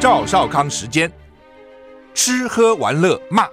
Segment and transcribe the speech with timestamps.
[0.00, 1.12] 赵少康时间，
[2.14, 3.46] 吃喝玩乐骂，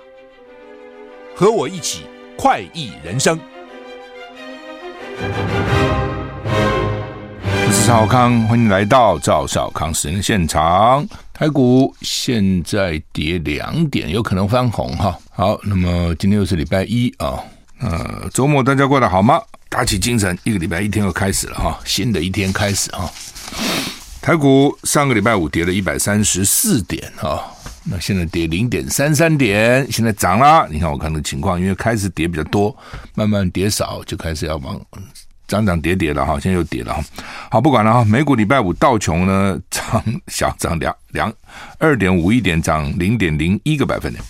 [1.35, 2.05] 和我一起
[2.37, 3.37] 快意人生。
[7.51, 11.05] 我是赵少康，欢迎来到赵少康时间现场。
[11.33, 15.19] 台股现在跌两点，有可能翻红哈。
[15.29, 17.43] 好，那么今天又是礼拜一啊，
[17.81, 19.41] 呃，周末大家过得好吗？
[19.67, 23.11] 打起精神，一个礼拜一天又开始了哈，新的一天开始哈。
[24.27, 27.47] 台股上个礼拜五跌了一百三十四点啊，
[27.85, 30.67] 那现在跌零点三三点，现在涨啦。
[30.69, 32.75] 你看我看的情况，因为开始跌比较多，
[33.15, 34.77] 慢慢跌少，就开始要往
[35.47, 36.37] 涨涨跌跌了哈。
[36.41, 37.01] 现在又跌了哈。
[37.49, 38.03] 好，不管了哈。
[38.03, 41.33] 美股礼拜五道琼呢涨小涨两两
[41.79, 44.21] 二点五一点，涨零点零一个百分点。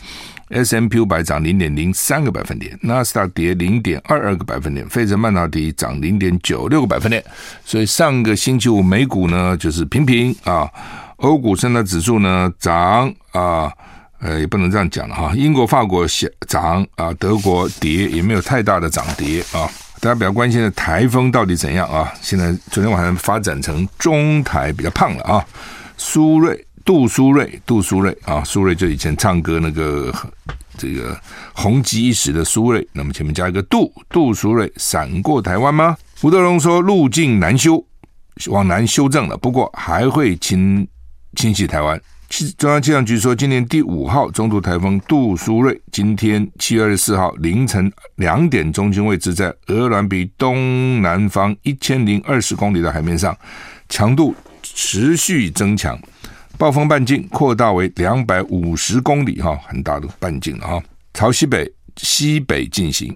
[0.49, 7.23] S&P 五百涨零点零三个百分点，纳斯达跌零点二二个百分点，费城半导体涨零点九六个百分点。
[7.65, 10.69] 所以上个星期五美股呢就是平平啊，
[11.17, 13.71] 欧股三大指数呢涨啊，
[14.19, 15.33] 呃也不能这样讲了哈。
[15.35, 16.05] 英国、法国
[16.47, 19.67] 涨啊，德国跌也没有太大的涨跌啊。
[19.99, 22.13] 大家比较关心的台风到底怎样啊？
[22.21, 25.45] 现在昨天晚上发展成中台比较胖了啊，
[25.97, 26.66] 苏瑞。
[26.87, 30.09] 杜苏芮，杜苏芮啊，苏芮就以前唱歌那个
[30.77, 31.19] 这个
[31.53, 35.97] 红极一时的苏芮，那么前面加一个杜，杜苏芮闪过台湾吗？
[36.21, 37.85] 吴德荣说路径难修，
[38.45, 40.87] 往南修正了，不过还会侵
[41.35, 42.01] 侵袭台湾。
[42.57, 53.37] 中央气象局说，今年第五号中度台风杜苏芮，今天七月二十四号凌晨两点，中心位置在鹅銮鼻东南方一千零二十公里的海面上，
[53.89, 55.99] 强度持续增强。
[56.57, 60.83] 暴风半径扩大为两百五十公里，哈，很大的半径了哈。
[61.13, 63.15] 朝西北西北进行。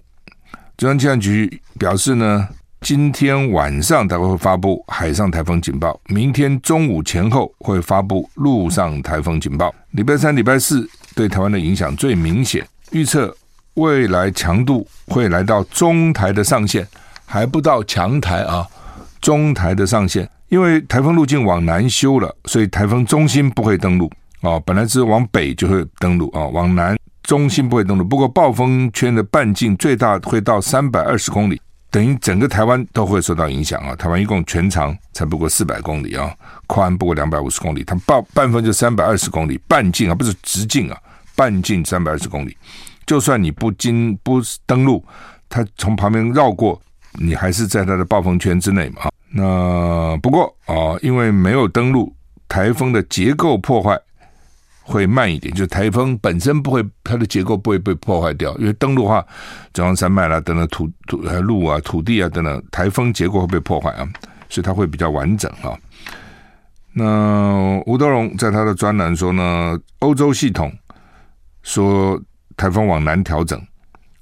[0.77, 2.47] 中央气象局表示呢，
[2.81, 9.73] 今天晚上它会发布海上台风警报，明天中午前后会发布陆上台风警报。
[9.91, 13.35] 礼拜三、礼拜四对台湾的影响最明显，预测
[13.73, 16.87] 未来强度会来到中台的上限，
[17.25, 18.67] 还不到强台啊，
[19.21, 20.29] 中台的上限。
[20.49, 24.11] 因为台风路径往南修了，所以台风中心不会登陆
[24.41, 24.59] 啊。
[24.65, 28.03] 本来是往北就会登陆啊，往南中心不会登陆。
[28.03, 33.95] 不过暴风圈的半径最大会到三百二十公里，等于整个台湾都会受到影响啊。
[33.95, 36.35] 台湾一共全长才不过四百公里啊，
[36.67, 40.97] 宽不过两百五十公里，它半半分就三百二十公里，半径啊不是直径啊，
[41.33, 42.57] 半径三百二十公里。
[43.05, 45.01] 就算你不经不登陆，
[45.47, 46.81] 它从旁边绕过，
[47.13, 49.09] 你还是在它的暴风圈之内嘛。
[49.29, 52.13] 那不过啊，因为没有登陆，
[52.47, 53.97] 台风的结构破坏
[54.81, 55.53] 会慢一点。
[55.53, 58.55] 就台风本身不会，它的结构不会被破坏掉。
[58.57, 59.25] 因为登陆的话，
[59.73, 64.07] 中央山脉啦等等土土路啊、土地啊等等，台风结构会被破坏啊，
[64.49, 65.77] 所以它会比较完整啊。
[66.93, 70.69] 那吴德荣在他的专栏说呢，欧洲系统
[71.63, 72.21] 说
[72.57, 73.57] 台风往南调整，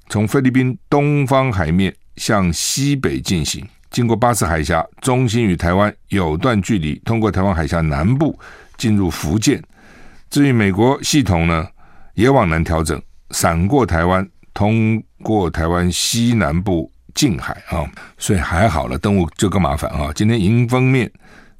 [0.08, 3.66] 从菲律宾东方海面向西北进行。
[3.90, 8.38] 经过巴士海峡，中心与台湾有段距离，通过台湾海峡南部
[8.76, 9.60] 进入福建。
[10.28, 11.66] 至于美国系统呢，
[12.14, 18.98] 也往南调整，闪过台湾，通过台湾西南部近海啊，所以还好了。
[18.98, 20.12] 登陆就更麻烦啊。
[20.14, 21.10] 今天迎风面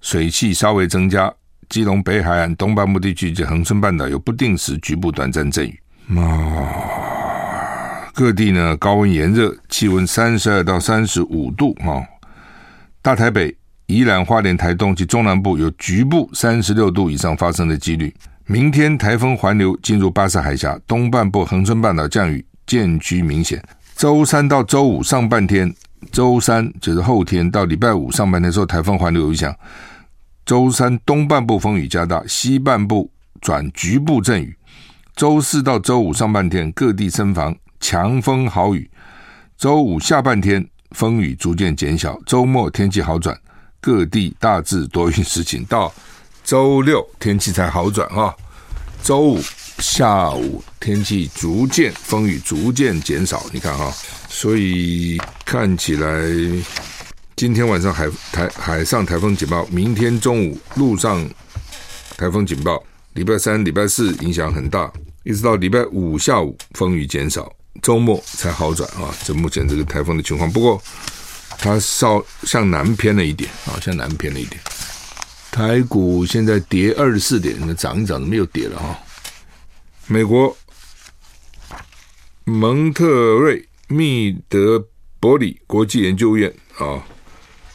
[0.02, 1.32] 水汽稍微增加，
[1.70, 5.80] 基隆北海岸东半部地区及恒春半岛有不定时局部短暂阵雨。
[8.14, 12.02] 各地呢高温炎热，气温三十二到三十五度哈。
[13.02, 13.56] 大台北、
[13.86, 18.14] 宜兰花莲、台东及中南部有局部三十六度以上发生的几率。
[18.46, 23.62] 明天台风环流进入巴士海峡，东半部恒春半岛降雨渐趋明显。
[23.96, 25.72] 周三到周五上半天，
[26.10, 29.54] 周三就是后天到礼拜五上半天受台风环流影响，
[30.44, 33.10] 周三东半部风雨加大，西半部
[33.40, 34.56] 转局部阵雨。
[35.14, 38.88] 周四到周五上半天各地慎防强风豪雨，
[39.58, 40.64] 周五下半天。
[40.90, 43.38] 风雨逐渐减小，周末天气好转，
[43.80, 45.64] 各地大致多云时晴。
[45.66, 45.94] 到
[46.42, 48.34] 周六天气才好转啊！
[49.00, 49.40] 周五
[49.78, 53.88] 下午天气逐渐风雨逐渐减少，你看哈，
[54.28, 56.10] 所以看起来
[57.36, 61.24] 今天晚上海台海上台风警报，明天中午陆上
[62.16, 64.92] 台风警报，礼拜三、礼拜四影响很大，
[65.22, 67.48] 一直到礼拜五下午风雨减少。
[67.82, 69.14] 周末才好转啊！
[69.24, 70.82] 这目前这个台风的情况，不过
[71.58, 74.60] 它稍向南偏了一点啊，向南偏了一点。
[75.50, 78.98] 台股现在跌二十四点，那涨一涨，没有跌了哈。
[80.06, 80.56] 美国
[82.44, 84.86] 蒙特瑞密德
[85.18, 87.02] 伯里国际研究院啊，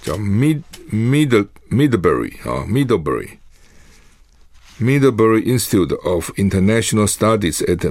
[0.01, 7.85] 叫 Mid Mid Middlebury 啊 Middlebury，Middlebury Institute of International Studies at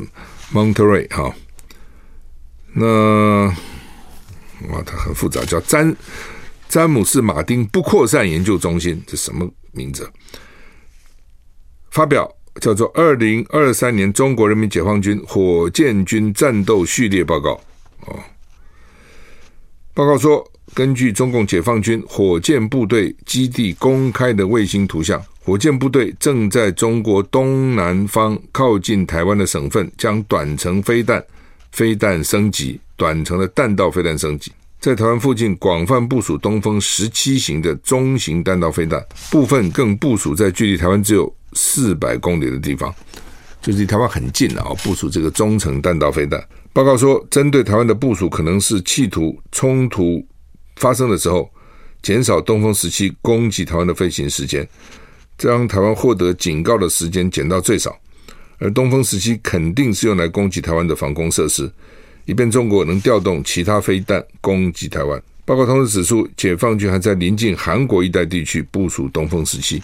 [0.52, 1.34] Monterey 哈，
[2.74, 3.46] 那
[4.68, 5.94] 哇，它很复杂，叫詹
[6.68, 10.10] 詹姆斯马丁不扩散研究中心，这什么名字？
[11.90, 12.28] 发表
[12.60, 17.50] 叫做《二零二三年中国人民解放军火箭军战斗序列报告》
[18.06, 18.18] 哦。
[19.92, 20.44] 报告说，
[20.74, 25.22] 根据中共解放军火箭部队基地公开的卫星图像。
[25.44, 31.24] 火箭部队正在中国东南方靠近台湾的省份，将短程飞弹
[31.74, 42.94] 飞弹升级，短程的弹道飞弹升级，在台湾附近广泛部署东风十七型的中型弹道飞弹，部分更部署在距离台湾只有四百公里的地方，
[43.60, 44.72] 就是离台湾很近了啊！
[44.84, 46.40] 部署这个中程弹道飞弹。
[46.72, 50.24] 报告说，针对台湾的部署，可能是企图冲突
[50.76, 51.50] 发生的时候，
[52.02, 54.64] 减少东风十七攻击台湾的飞行时间。
[55.36, 57.98] 将台湾获得警告的时间减到最少，
[58.58, 61.70] 而东风十七肯定是用来攻击台湾的防空设施，
[62.24, 65.20] 以便中国能调动其他飞弹攻击台湾。
[65.44, 69.82] 报告同时指出，解放军还在临近韩国一带地区部署东风十七。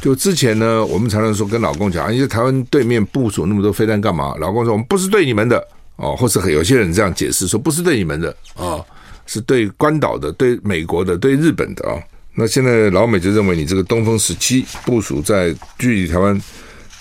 [0.00, 4.34] 就之前呢，我们常常说跟老公讲，啊你在台湾对面部署那么多飞弹干嘛？
[4.38, 5.62] 老公说我们不是对你们的
[5.96, 8.84] 哦，或是有些人这样解释说不是对你们的哦，
[9.26, 11.98] 是对关岛的、对美国的、对日本的啊。
[12.34, 16.38] 那现在老美就认为你这个东风十七部署在距离台湾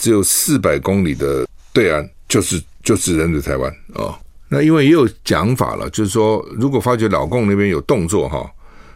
[0.04, 4.14] 只有四百公里的对岸，就是就只针对台湾哦。
[4.50, 8.46] 那因为也有讲法了，就是说如果发觉老共那边有动作哈，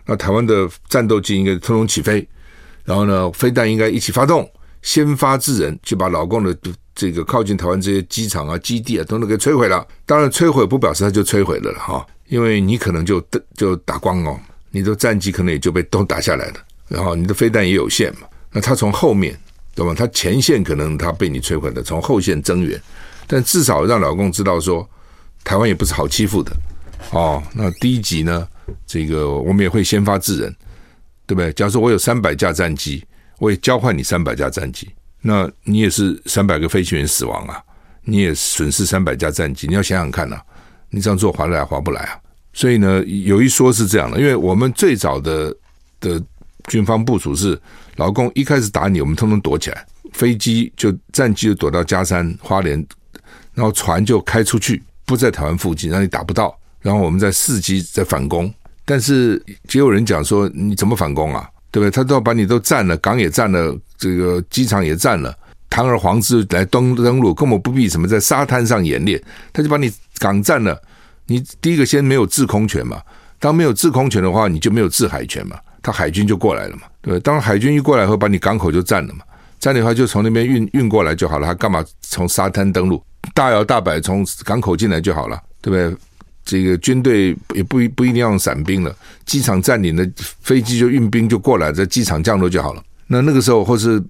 [0.05, 2.27] 那台湾的战斗机应该通通起飞，
[2.83, 4.51] 然后呢，飞弹应该一起发动，
[4.81, 6.53] 先发制人，就把老共的
[6.93, 9.87] 这个靠近台湾这些机场啊、基地啊，都能给摧毁了。
[10.05, 13.25] 当然，摧毁不表示它就摧毁了了哈，因为你可能就
[13.55, 14.37] 就打光哦。
[14.71, 16.55] 你的战机可能也就被都打下来了，
[16.89, 19.39] 然后你的飞弹也有限嘛，那他从后面，
[19.77, 19.93] 对吧？
[19.93, 22.81] 他前线可能他被你摧毁了，从后线增援，
[23.27, 24.89] 但至少让老公知道说，
[25.43, 26.51] 台湾也不是好欺负的
[27.11, 27.43] 哦。
[27.53, 28.47] 那第一级呢，
[28.87, 30.55] 这个我们也会先发制人，
[31.27, 31.53] 对不对？
[31.53, 33.05] 假如说我有三百架战机，
[33.37, 34.89] 我也交换你三百架战机，
[35.21, 37.61] 那你也是三百个飞行员死亡啊，
[38.03, 40.41] 你也损失三百架战机，你要想想看呐、
[40.89, 42.19] 你这样做划得来划不来啊？
[42.51, 45.55] 所以呢，有一说是这样的，因为我们最早的
[45.99, 46.19] 的
[46.67, 47.59] 军方部署是，
[47.95, 52.85] 老共一开始打你，我们通通躲起来，飞机就战机就躲到加山花莲，
[53.53, 58.53] 然后船就开出去，不在台湾附近，让你打不到，然后我们再伺机再反攻。
[58.85, 61.49] 但是也有人讲说，你怎么反攻啊？
[61.71, 61.91] 对不对？
[61.91, 65.35] 他都要把你都占了，港也占了，这个机场也占了，
[65.69, 69.21] 堂而皇之来登登陆，根本不必什么在沙滩上演练，
[69.51, 70.81] 他就把你港占了。
[71.25, 73.01] 你第一个先没有制空权嘛？
[73.39, 75.59] 当没有制空权的话，你就没有制海权嘛？
[75.87, 76.81] 他海军就过来了嘛？
[77.01, 79.21] 对，当海军一过来后，把你港口就占了嘛？
[79.57, 81.47] 占的话，就从那边运运过来就好了。
[81.47, 83.01] 他干嘛从沙滩登陆？
[83.33, 85.97] 大摇大摆从港口进来就好了，对不对？
[86.43, 88.93] 这个军队也不不一定要用伞兵了，
[89.25, 90.05] 机场占领的
[90.41, 92.83] 飞机就运兵就过来，在机场降落就好了。
[93.07, 94.03] 那那个时候，或是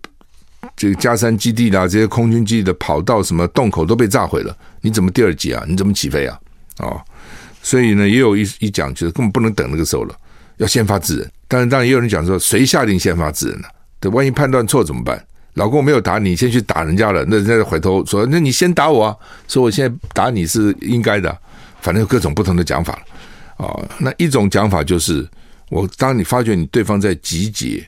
[0.76, 5.64] 这个加山基地啦，这些空军基地的跑道、什么洞口都被炸毁了，你怎么第二级啊？
[5.68, 6.40] 你怎么起飞啊？
[6.80, 7.00] 哦，
[7.62, 10.16] 所以呢，也有一一讲，就是根本不能等那个时候了，
[10.58, 11.32] 要先发制人。
[11.48, 13.68] 当然，当然也有人讲说，谁下令先发制人呢？
[14.00, 15.24] 对，万一判断错怎么办？
[15.54, 19.18] 老公没有打你，先去打人家了，那人家回头说，那你先打我啊，
[19.48, 21.36] 说我现在打你是应该的，
[21.82, 23.02] 反正有各种不同的讲法了。
[23.58, 25.28] 哦，那一种讲法就是，
[25.70, 27.84] 我当你发觉你对方在集结，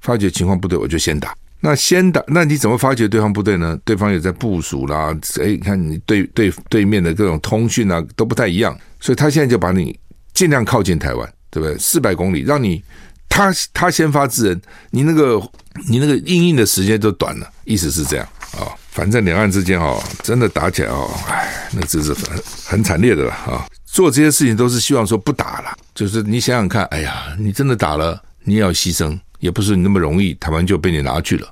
[0.00, 1.34] 发觉情况不对，我就先打。
[1.60, 3.76] 那先打，那你怎么发觉对方不对呢？
[3.84, 9.98] 对方也在部署啦，哎，你看你对对对面的各种通讯啊都不太一样，所以他现在就把你
[10.32, 11.76] 尽量靠近台湾，对不对？
[11.78, 12.82] 四百公里，让你
[13.28, 15.40] 他他先发制人，你那个
[15.88, 29.18] 你那个应应的时间就短了，意思是这样啊、反正两岸之间哦，真的打起来哦，哎，那真是很很惨烈的了啊、做这些事情都是希望说不打了，就是你想想看，哎呀，你真的打了，你也要牺牲。
[29.40, 31.46] 也不是你那么容易，台湾就被你拿去了。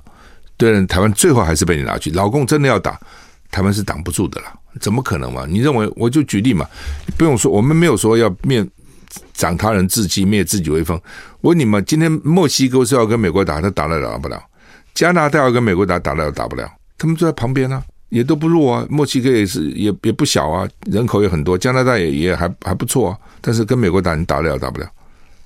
[0.57, 2.11] 对，台湾最后还是被你拿去。
[2.11, 2.99] 老共真的要打，
[3.49, 4.47] 台湾是挡不住的了，
[4.81, 5.45] 怎么可能嘛？
[5.47, 5.89] 你认为？
[5.95, 6.67] 我就举例嘛，
[7.15, 8.61] 不用说，我们没有说要灭
[9.33, 10.99] 长他人志气，灭自己威风。
[11.41, 14.41] 问你们，今天墨西哥是要跟美国打，他打得了不了？
[14.93, 16.69] 加拿大要跟美国打，打得了打不了？
[16.97, 18.85] 他们就在旁边啊，也都不弱啊。
[18.89, 21.57] 墨西哥也是也也不小啊，人口也很多。
[21.57, 24.89] 加拿大也也还还不错啊，但是跟美国打，你打得了打不了？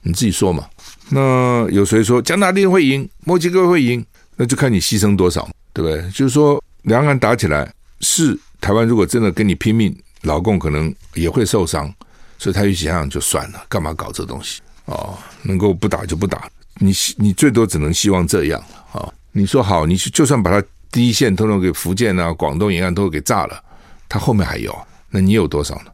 [0.01, 0.65] 你自己说嘛。
[1.09, 4.03] 那有谁说加拿大会赢，墨西哥会赢？
[4.37, 6.01] 那就看你牺牲多少，对不对？
[6.11, 11.93] 就是说，两岸打起来，是台湾如果真的跟你拼命，老共可能也会受伤，
[12.41, 14.61] 所以他一想想就算了，干嘛搞这东西？
[14.85, 18.59] 哦，能够不打就不打，你你最多只能希望这样
[18.91, 19.13] 啊、哦。
[19.31, 23.63] 你说好，你就算把它第一线通通给福建啊、广东沿岸都给炸了，
[24.09, 24.75] 它后面还有，
[25.11, 25.91] 那你有多少呢？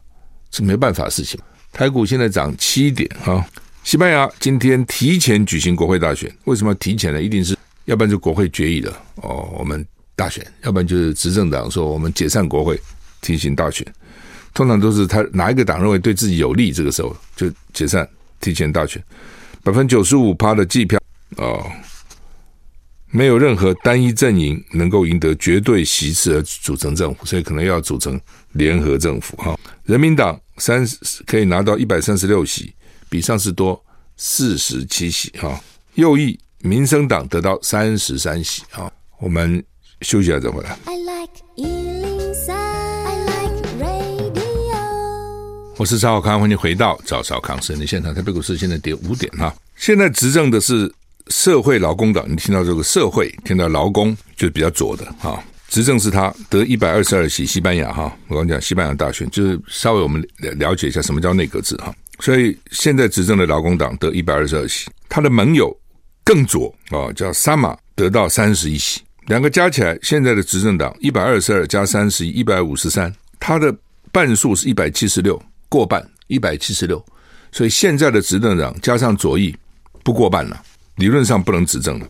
[0.50, 1.38] 是没办法的事情。
[1.70, 3.46] 台股现在涨七点啊。
[3.84, 7.20] 西班牙今天提前举行国会大选，为什么提前呢？
[7.20, 9.86] 一定是要不然就国会决议了哦，我们
[10.16, 12.80] 大选；要不然就是执政党说我们解散国会，
[13.20, 13.86] 提行大选。
[14.54, 18.08] 通常都是他哪一个党认为对自己有利，这个时候就解散，
[18.40, 19.02] 提前大选。
[19.62, 21.00] 百分之九十五趴的计票
[21.36, 21.64] 哦，
[23.10, 28.20] 没有任何单一阵营能够赢得绝对席次而组成政府，所以可能要组成
[28.52, 29.58] 联合政府哈。
[29.84, 32.72] 人民党三十可以拿到一百三十六席。
[33.10, 33.82] 比上次多
[34.18, 35.58] 四十七席哈，
[35.94, 38.92] 右翼民生党得到三十三席啊。
[39.18, 39.64] 我们
[40.02, 40.76] 休息一下再回来。
[40.84, 41.97] I like
[45.78, 48.12] 我是赵少康，欢迎回到赵少康生的现场。
[48.12, 49.54] 台北股市现在跌五点哈。
[49.76, 50.92] 现在执政的是
[51.28, 55.40] 社会劳工党，你听到这个社会，听到劳工就是比较左的哈。
[55.68, 58.12] 执政是他得一百二十二席，西班牙哈。
[58.26, 61.94] 我刚讲西班牙大选，就是稍微我们了解一下什么叫内阁制哈。
[62.18, 65.72] 所以现在执政的劳工党得一百二十二席，他的盟友
[66.24, 73.72] 更左啊，叫萨马得到三十一席，两个加起来，现在的执政党一百二十二加三十一，一百五十三，他的
[74.10, 77.04] 半数是一百七十六，过半一百七十六，
[77.52, 79.54] 所以现在的执政党加上左翼
[80.02, 80.62] 不过半了，
[80.96, 82.08] 理论上不能执政了。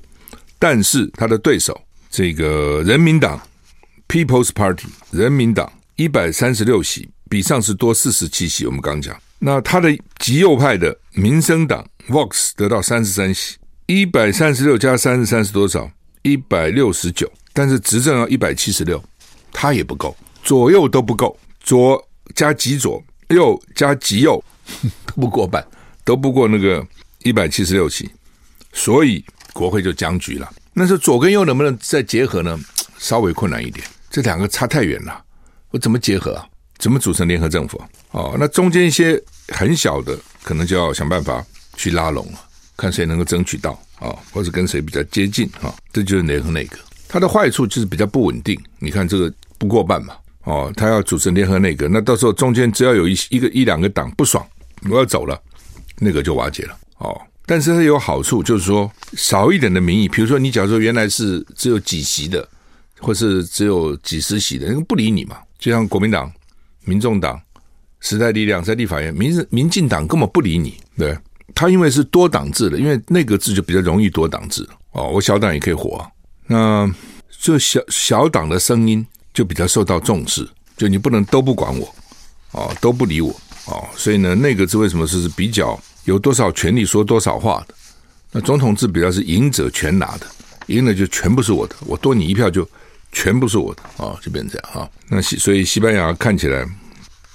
[0.58, 3.40] 但是他的对手这个人民党
[4.08, 8.66] （People's Party） 人民党一百三十六席，比上次多四十七席。
[8.66, 9.16] 我们刚讲。
[9.38, 15.88] 那他的极右派的民生党 Vox 得到三十三席，一百三十六加三十三是多少？
[16.22, 17.30] 一百六十九。
[17.52, 19.02] 但是执政要一百七十六，
[19.52, 22.00] 他也不够，左右都不够，左
[22.34, 24.42] 加极左，右加极右
[25.06, 25.64] 都 不过半，
[26.04, 26.86] 都不过那个
[27.22, 28.10] 一百七十六席，
[28.72, 30.50] 所以国会就僵局了。
[30.72, 32.58] 那是左跟右能不能再结合呢？
[32.98, 35.24] 稍微困难一点，这两个差太远了，
[35.70, 36.46] 我怎么结合啊？
[36.78, 37.80] 怎么组成联合政府？
[38.12, 41.44] 哦，那中间一些很小的，可能就要想办法
[41.76, 42.38] 去拉拢了，
[42.76, 46.78] 看谁能够争取到啊，或者跟谁比较接近啊，这就是联合内阁。
[47.08, 48.60] 它的坏处就是比较不稳定。
[48.78, 50.14] 你看这个不过半嘛，
[50.48, 54.44] 哦，他要组成联合内阁，那到时候中间只要有一一个一两个党不爽，
[54.90, 55.38] 我要走了，
[55.98, 56.78] 那个就瓦解了。
[56.98, 62.48] 哦，但是它有好处，就是说少一点的民意，比如说你假如说原来是只有几席的，
[62.98, 66.32] 或是只有几十席的，那个不理你嘛，就像国民党。
[66.84, 67.38] 民众党、
[68.00, 71.14] 时代力量在立法院，民民进党根本不理你，对，
[71.54, 75.06] 他因为是多党制的，因为内阁制就比较容易多党制哦。
[75.08, 76.10] 我小党也可以活，
[76.46, 76.90] 那
[77.38, 79.06] 就小小党的声音
[79.38, 80.44] 就比较受到重视，
[80.76, 81.94] 就你不能都不管我
[82.50, 83.30] 哦，都不理我
[83.66, 83.86] 哦。
[83.96, 87.74] 所以呢，内阁制为什么是比较有多少权力说多少话的？
[88.32, 90.26] 那总统制比较是赢者全拿的，
[90.66, 92.68] 赢了就全部是我的，我多你一票就。
[93.10, 94.90] 全部是我的啊，就变成这样哈。
[95.08, 96.62] 那西所以西班牙看起来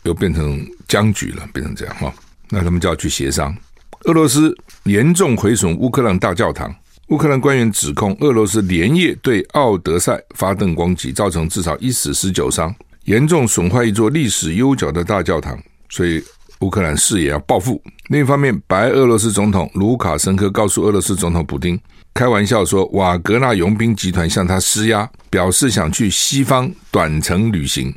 [0.03, 2.13] 又变成僵局了，变成这样哈。
[2.50, 3.57] 那他们就要去协商。
[4.01, 6.72] 俄罗斯严重毁损乌克兰大教堂，
[7.10, 12.74] 乌克兰官员指控俄罗斯连夜对奥德赛发动攻击，造成至少一死十九伤，
[13.05, 15.62] 严重损坏一座历史悠久的大教堂。
[15.89, 16.24] 所以
[16.62, 17.81] 乌克兰誓言要报复。
[18.07, 21.79] 另一方面，白俄罗斯总统卢卡申科告诉俄罗斯总统普丁。
[22.13, 27.93] 开玩笑说，瓦格纳佣兵集团向他施压，表示想去西方短程旅行。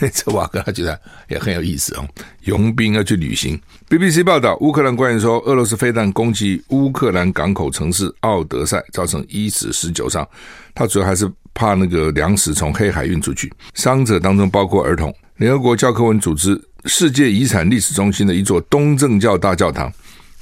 [0.12, 2.08] 这瓦格拉集团也很有意思哦，
[2.44, 3.60] 佣兵要去旅行。
[3.88, 10.26] BBC 报道，乌克兰官员说，俄罗斯飞弹攻击乌克兰港口城市奥德赛，造成一死十九伤。
[10.74, 15.14] 他主要还是怕那个粮食从黑海运出去，伤者当中包括儿童。
[15.36, 19.92] 联合国教科文组织世界遗产历史中心的一座东正教大教堂。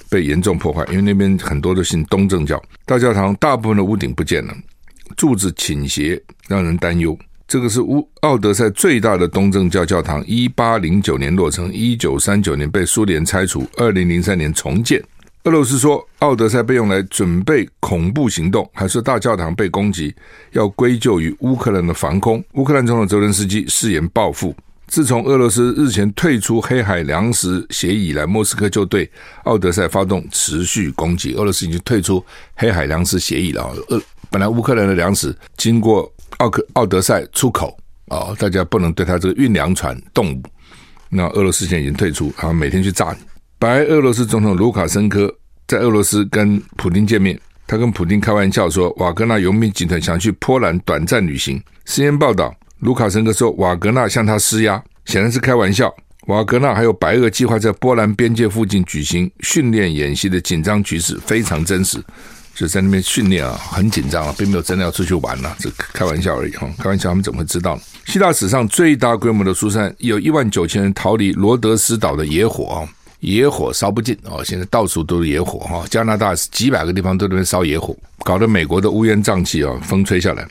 [0.09, 2.61] 被严重破坏，因为那边很多都信东正教。
[2.85, 4.53] 大教堂大部分的屋顶不见了，
[5.17, 7.17] 柱子倾斜，让人担忧。
[7.51, 15.03] 这个是乌奥德赛最大的东正教教堂，一八零九年落成，一九三九年被苏联拆除，二零零三年重建。
[15.43, 20.15] 俄罗斯说奥德赛被用来准备恐怖行动，还是大教堂被攻击，
[20.53, 22.41] 要归咎于乌克兰的防空。
[22.53, 24.55] 乌克兰总统泽连斯基誓言报复。
[24.87, 29.11] 自从俄罗斯日前退出黑海粮食协议以来，莫斯科就对
[29.43, 31.35] 奥德赛发动持续攻击。
[31.35, 33.75] 俄罗斯已经退出黑海粮食协议了。
[33.89, 36.09] 俄本来乌克兰的粮食经过
[36.39, 37.77] 奥克奥德赛出口
[38.09, 40.43] 啊，大家不能对他这个运粮船动武。
[41.09, 43.19] 那俄罗斯现在已经退出，然后每天去炸你。
[43.59, 45.33] 白俄罗斯总统卢卡申科
[45.67, 51.63] 在俄罗斯跟普丁见面，他跟普丁开玩笑说，瓦格纳佣兵集团想去波兰短暂旅行。
[51.87, 52.55] CNN 报道。
[52.81, 55.95] 卢卡申科说：“瓦格纳向他施压，显然是开玩笑。
[56.29, 62.03] 瓦格纳还有白俄计划在波兰边界附近举行训练演习的紧张局势非常真实。
[62.61, 67.83] 就在那边训练啊，很紧张啊，并没有真的要出去玩呐、这开玩笑而已哈，开玩笑，他们怎么会知道呢？
[68.05, 72.89] 希腊史上最大规模的疏散，有一万九千人逃离罗德斯岛的野火啊，
[73.21, 80.47] 野火烧不尽哦，现在到处都是野火哈，加拿大几百个地方都在那边烧野火，搞得美国的乌烟瘴气啊，风吹下来。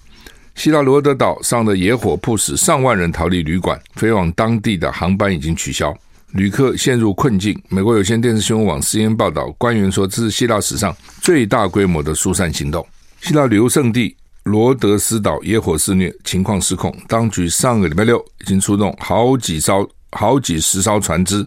[0.56, 5.96] 希腊罗德岛上的野火迫使上万人逃离旅馆，飞往当地的航班已经取消，
[6.32, 7.60] 旅客陷入困境。
[7.70, 12.86] 美国有线电视新闻网 cn 报道，官员说这是希腊史上最大规模的疏散行动。
[13.22, 21.46] 希腊旅游胜地罗德斯岛野火肆虐，情况失控，当局上个礼拜六已经出动好几艘、好几十艘船只，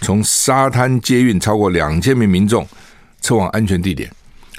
[0.00, 2.66] 从沙滩接运超过两千名民众
[3.20, 4.10] 撤往安全地点。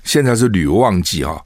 [0.04, 1.42] 现在是旅游旺季哈，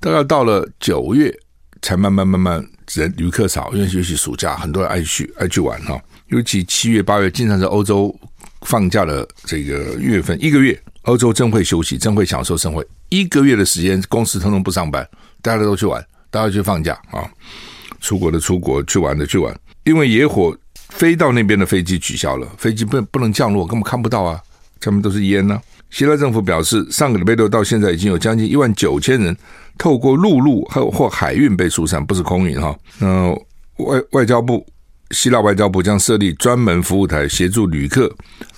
[0.00, 1.34] 都要到了九月。
[1.82, 2.62] 才慢慢慢慢
[2.92, 5.98] 人旅客少，因为尤其暑假很多人爱去爱去玩哈。
[6.30, 8.14] 尤其七月八月，经常是欧洲
[8.62, 12.84] 放假的这个月份，一个月欧洲真会休息，真会享受生活。
[13.08, 15.06] 一个月的时间，公司通通不上班，
[15.42, 17.28] 大家都去玩，大家去放假啊。
[18.00, 19.54] 出国的出国，去玩的去玩。
[19.84, 24.40] 因为野火飞到那边的飞机取消了，飞机不不能降落，根本看不到啊，
[24.80, 25.60] 上面都是烟呢、
[25.90, 29.36] 希腊政府表示，上个礼拜六到现在已经有将近一万九千人
[29.76, 32.78] 透过陆路或或海运被疏散，不是空运哈。
[32.98, 33.32] 那
[33.78, 34.64] 外外交部，
[35.10, 38.12] 希腊外交部将设立专门服务台，协助旅客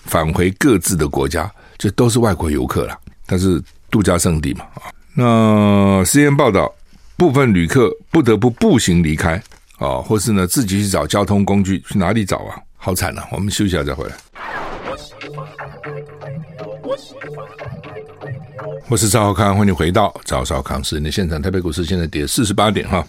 [0.04, 4.92] 返回各自的国家，这都是外国游客啦，但是度假胜地嘛啊。
[5.14, 6.73] 那 cn 报道，
[7.16, 9.42] 部分旅客不得不步行离开
[9.78, 12.56] 啊，或是呢自己去找交通工具，去哪里找啊？
[12.76, 13.26] 好惨啊！
[13.30, 14.14] 我们休息一下再回来。
[18.88, 21.40] 我是赵少康，欢迎回到赵少康时间的现场。
[21.40, 23.06] 台北股市现在跌四十八点哈。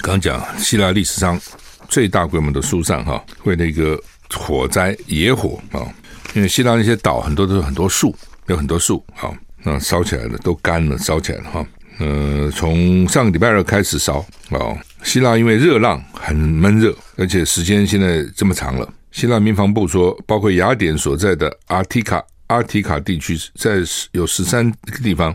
[0.00, 1.38] 刚讲希腊历史上
[1.88, 4.00] 最大规模的疏散哈，为了一个
[4.32, 5.86] 火灾野火啊，
[6.34, 8.14] 因为希腊那些岛很多都是很多树，
[8.46, 11.66] 有很多树好，那烧起来了都干了，烧起来了哈。
[11.98, 14.76] 呃，从上个礼拜二开始烧啊。
[15.04, 18.88] 希腊因为热浪很闷热，而且时间现在这么长了。
[19.12, 22.24] 希腊民防部说，包括雅典所在的阿提卡。
[22.48, 23.76] 阿提卡地区在
[24.12, 25.34] 有十三个地方，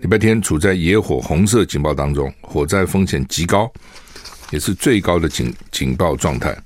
[0.00, 3.70] 礼拜天处在野火红色警报当中，火灾风险极高，
[4.54, 6.56] 也是最高的警警报状态。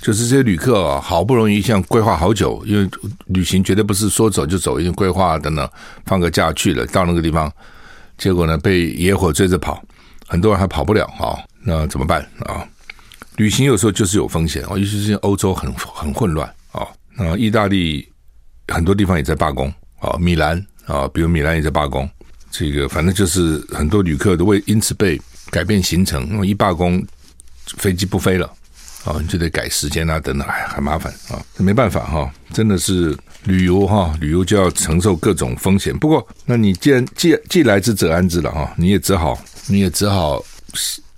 [0.00, 2.88] 就是这些旅客啊，好不容易像规划好久，因为
[3.26, 5.68] 旅行绝对不是说走就走，因为规划等等，
[6.06, 7.52] 放个假去了，到那个地方，
[8.16, 9.82] 结果呢被野火追着跑，
[10.26, 12.66] 很多人还跑不了啊，那怎么办啊？
[13.36, 16.86] 旅行有时候就是有风险啊，尤其是欧洲很很混乱啊，
[17.16, 18.08] 那意大利。
[18.68, 22.08] 很多地方也在罢工啊，米兰啊，比如米兰也在罢工。
[22.50, 25.20] 这个反正就是很多旅客都会因此被
[25.52, 27.06] 改变行程，因为一罢工，
[27.76, 28.46] 飞机不飞了
[29.04, 35.94] 啊，你就得改时间啊，等等，哎，很麻烦啊，没办法哈，真的是旅游哈，旅游就要承受各种风险。
[35.96, 40.42] 不过，那你既然既既来之则安之了哈，你也只好你也只好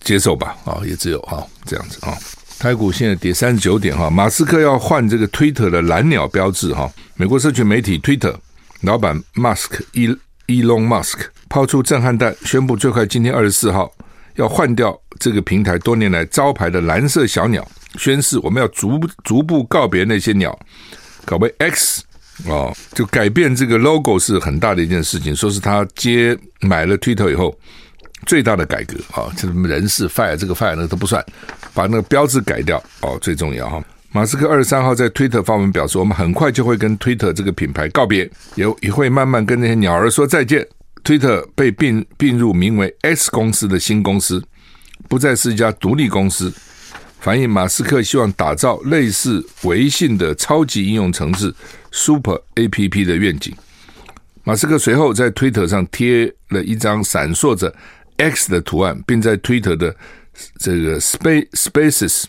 [0.01, 2.18] 接受吧啊，也只有哈这样子啊。
[2.59, 6.92] 台股现在跌三十九点哈，马斯克要换这个推特的蓝鸟标志哈。
[7.14, 8.35] 美国社群媒体 Twitter
[8.81, 10.09] 老板 Musk 伊
[10.49, 11.18] Elon Musk
[11.49, 13.92] 抛出震撼弹，宣布最快今天二十四号
[14.37, 17.66] 要换掉这个平台多年来招牌的蓝色小鸟，
[17.99, 20.59] 宣誓我们要逐逐步告别那些鸟，
[21.25, 22.03] 搞为 X
[22.47, 27.57] 哦，就改变这个 logo 是很大的一件事情，说是他接买了 Twitter 以后
[28.27, 31.25] 最大的改革啊，这什么人事 fire 这个 fire 那都不算，
[31.73, 33.83] 把那个标志改掉哦，最重要哈。
[34.11, 40.64] 马斯克二十三号在推特发文表示：“我们很快就会跟推特这个品牌告别，也也会慢慢跟那些鸟儿说再见。”
[41.04, 44.42] 推特被并并入名为 X 公司的新公司，
[45.08, 46.52] 不再是一家独立公司，
[47.20, 51.54] 反映马斯克希望打造类似微信的超级应用程式
[51.92, 53.54] Super APP 的愿景。
[54.42, 57.74] 马斯克随后在推特上贴了一张闪烁着
[58.16, 59.94] X 的图案，并在推特的
[60.58, 62.24] 这个 Space Spaces。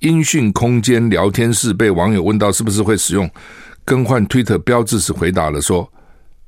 [0.00, 3.30] 音讯空间聊天室被网友问到是不是会使用
[3.84, 5.90] 更换推特标志时，回答了说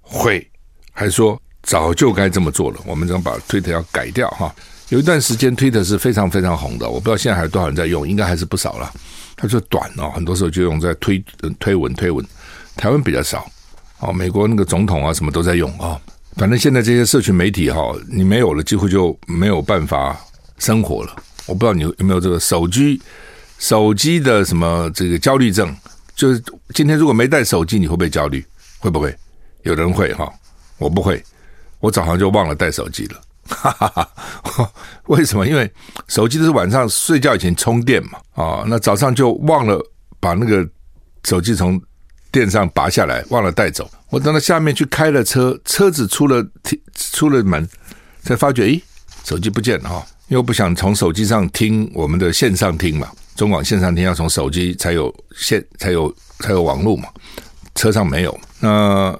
[0.02, 0.46] 会，
[0.92, 2.80] 还说早就该这么做了。
[2.86, 4.52] 我们将把推特要改掉哈。
[4.88, 8.90] 有一段时间推特是非常非常红的，我不知道现在还有多少人在用，应该还是不少了。
[9.36, 11.22] 它就短哦，很多时候就用在推
[11.60, 12.26] 推文推文，
[12.74, 13.46] 台湾比较少
[14.00, 14.10] 哦。
[14.10, 16.00] 美国那个总统啊什么都在用啊。
[16.36, 20.18] 反正现在这些社群媒体哈，你没有了，几乎就没有办法
[20.58, 21.14] 生活了。
[21.44, 23.00] 我不知道你有没有这个手机。
[23.58, 25.76] 手机的什么这个焦虑症，
[26.14, 26.40] 就是
[26.74, 28.46] 今天如果没带手机，你会不会焦虑？
[28.78, 29.12] 会不会？
[29.64, 30.32] 有人会哈，
[30.78, 31.20] 我不会，
[31.80, 33.20] 我早上就忘了带手机了。
[33.48, 34.10] 哈哈
[34.42, 34.70] 哈，
[35.06, 35.46] 为什么？
[35.46, 35.70] 因为
[36.06, 39.80] 手机都是晚上睡觉以前充电嘛，啊，那早上就忘了
[40.20, 40.68] 把那个
[41.24, 41.80] 手机从
[42.30, 43.90] 电上拔下来，忘了带走。
[44.10, 46.46] 我等到下面去开了车，车子出了
[46.94, 47.66] 出了门，
[48.22, 48.82] 才发觉，诶，
[49.24, 50.06] 手机不见了哈。
[50.28, 57.08] 因为不想从手机上听我们的线上听嘛，中广线上听要从手机才有线，才有才有网络嘛。
[57.74, 59.16] 车上没有，那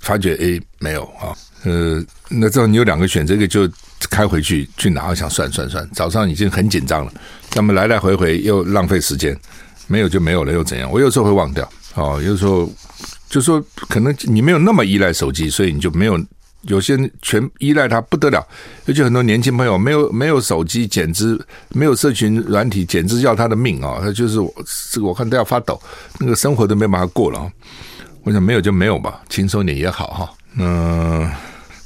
[0.00, 1.32] 发觉诶没有啊，
[1.64, 3.68] 呃，那之后你有两个选择，一个就
[4.08, 7.12] 开回去去拿，我想算算算，早上已经很紧张了，
[7.54, 9.38] 那么来来回回又浪费时间，
[9.86, 10.90] 没有就没有了又怎样？
[10.90, 12.72] 我有时候会忘掉，哦，有时候
[13.28, 16.18] 就说可能你没有那么依赖手机，所以你就没有，
[16.62, 18.42] 有些全依赖它不得了，
[18.86, 21.38] 尤其很多年轻朋友没有没有手机，简直
[21.70, 23.98] 没有社群软体，简直要他的命啊！
[24.00, 24.50] 他就是我
[24.90, 25.80] 这个我看都要发抖，
[26.18, 27.50] 那个生活都没办法过了。
[28.22, 30.30] 我想没有就没有吧，轻松点也好哈。
[30.58, 31.30] 嗯、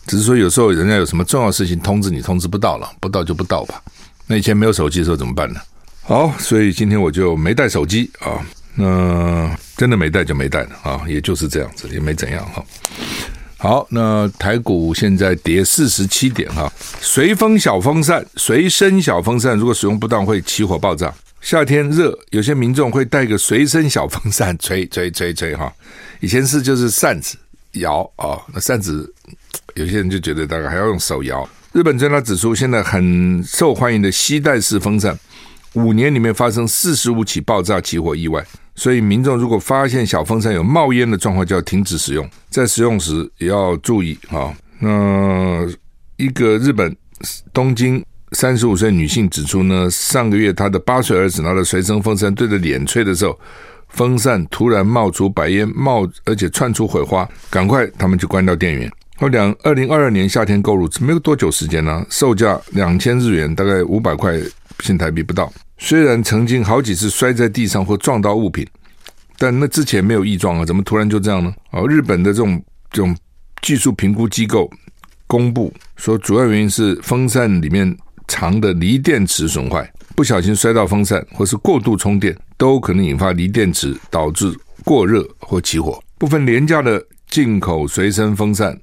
[0.07, 3.83] 只是说有时候人家有什么重要事情通知你，通知不到了，不到就不到吧。
[4.27, 5.61] 那以前没有手机的时候怎么办呢？
[6.03, 8.45] 好，所以今天我就没带手机啊。
[8.75, 12.65] 那、真的没带就没带了啊，也就是这样子，也没怎样哈。
[13.57, 16.71] 好，那台股现在跌四十七点哈。
[17.01, 21.13] 随风小风扇，随身小风扇，如果使用不当会起火爆炸。
[21.41, 25.73] 夏天热，有些民众会带个随身小风扇吹吹吹吹哈。
[26.21, 27.37] 以前是就是扇子
[27.75, 29.13] 摇啊，那扇子
[29.75, 31.49] 有些人就觉得大概还要用手摇。
[31.73, 35.19] 日本专家指出，现在很受欢迎的吸带式风扇，
[35.75, 38.45] 五年里面发生四十五起爆炸起火意外。
[38.75, 44.55] 所以民众如果发现小风扇有冒烟的状况，就要停止使用，在使用时也要注意啊。
[44.79, 45.67] 那
[46.17, 46.97] 一个日本
[47.53, 48.05] 东京。
[48.33, 53.39] 三十五岁女性指出呢，上个月她的八岁儿子拿着随身风扇对着脸吹的时候，
[53.91, 58.91] 风扇突然冒出白烟，冒而且窜出火花，赶快他们就关掉电源。
[59.25, 64.39] 后两二零二二年夏天购入，没有多久时间呢、售价两千日元，大概五百块
[64.81, 65.51] 新台币不到。
[65.79, 68.67] 虽然曾经好几次摔在地上或撞到物品，
[69.39, 71.51] 但那之前没有异状啊，怎么突然就这样呢？
[71.71, 73.17] 哦，日本的这种这种
[73.63, 74.71] 技术评估机构
[75.27, 77.97] 公布说，主要原因是风扇里面。
[78.27, 84.51] 藏的锂电池损坏，不小心摔到风扇，或是过度充电，都可能引发锂电池导致
[84.83, 86.03] 过热或起火。
[86.17, 88.75] 部分廉价的进口随身风扇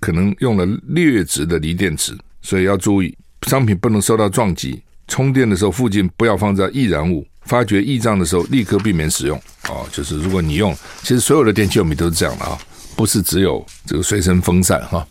[0.00, 4.82] 可能用了劣质的锂电池，所以要注意，商品不能受到撞击。
[5.06, 9.36] 充电的时候附近不要放在易燃物，发觉异障的时候立刻避免使用。
[9.68, 12.56] 哦，就是如果你用，其实所有的电器用品都是这样的啊，
[12.96, 15.06] 不是只有这个随身风扇哈。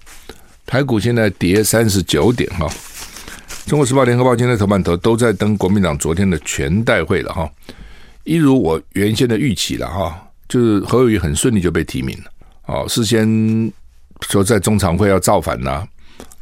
[0.66, 2.70] 台股现在跌三十九点哈。
[3.66, 7.52] 中国时报、联合报今天头版头都在登国民党昨天的全代会了哈，
[8.24, 12.32] 一如我原先的预期了哈，就是何友宜很顺利就被提名了
[12.68, 12.86] 哦。
[12.88, 13.28] 事先
[14.22, 15.88] 说在中常会要造反呐，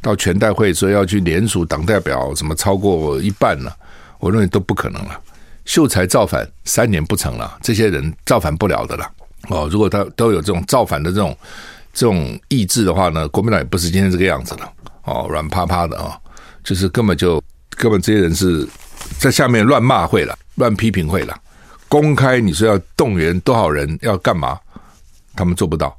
[0.00, 3.74] 到全代会说要去联署党代表，什么超过一半了，
[4.18, 5.20] 我认为都不可能了。
[5.64, 9.10] 秀才造反三年不成了，这些人造反不了的了
[9.48, 9.68] 哦。
[9.70, 11.36] 如果他都有这种造反的这种
[11.92, 14.72] 这种意志的话呢，国民党也不是今天这个样子了
[15.04, 16.18] 哦，软趴趴的啊。
[16.64, 18.66] 就是根本就根本这些人是
[19.18, 21.34] 在下面乱骂会了，乱批评会了。
[21.88, 24.58] 公开你说要动员多少人要干嘛，
[25.34, 25.96] 他们做不到。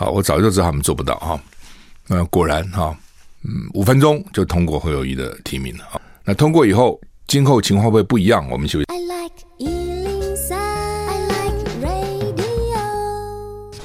[0.00, 1.38] 好，我早就知道他们做不到哈。
[2.06, 2.96] 那果然哈，
[3.44, 5.84] 嗯，五分钟就通过侯友谊的提名了。
[6.24, 8.48] 那通过以后，今后情况会不一样？
[8.50, 8.80] 我们就。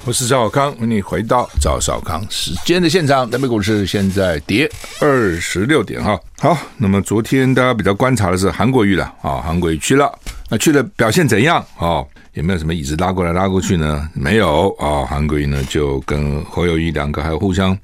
[0.05, 3.29] 我是赵小康，欢迎你回到赵少康时间的现场。
[3.29, 6.17] 台北股市现在跌二十六点哈。
[6.39, 12.01] 好，那么昨天大家比较观察的是韩国瑜了啊，韩国瑜去了，那去了表现怎样啊？
[12.35, 14.09] 有没有什么椅子拉过来拉过去呢？
[14.13, 15.05] 没有啊。
[15.05, 17.77] 韩国瑜呢就跟侯友谊两个还有互相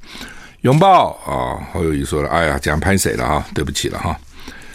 [0.62, 1.56] 拥抱啊。
[1.72, 3.46] 侯友谊说了：“哎呀，这样拍谁了哈？
[3.56, 4.14] 对不起了哈，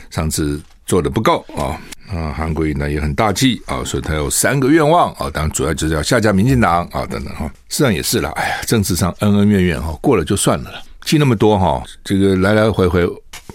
[0.09, 7.45] 上次做的不够啊。”啊，韩国瑜呢也很大气啊，所以他有三个愿望啊，当然主要就是要下架民进党啊等等哈。
[7.69, 13.07] 事实上也是了，哎呀，政治上恩恩怨怨哈，过了就算了了，记那么多哈，这个来来回回，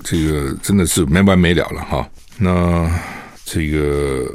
[0.04, 2.08] 这个真的是没完没了了哈。
[2.38, 2.88] 那
[3.46, 4.30] 这个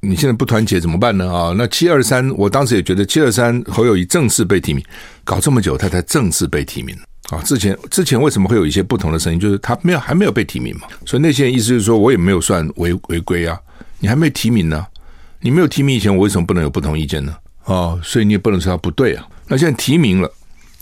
[0.00, 1.52] 你现在不团结怎么办呢啊？
[1.56, 4.84] 那七二三，我当时也觉得七二三侯友谊正式被提名，
[5.24, 6.96] 搞这么久他才正式被提名。
[7.30, 9.38] 啊，之前之前为什么会有一些不同的声音？
[9.38, 13.58] 就是他没有还没有被提名嘛，所以那些人意思就是说我也没有算违违规啊，
[13.98, 14.86] 你还没提名呢，
[15.40, 17.36] 你没有提名以前，我为什么不能有不同意见呢？
[17.64, 19.26] 哦，所以你也不能说他不对啊。
[19.46, 20.32] 那现在提名了，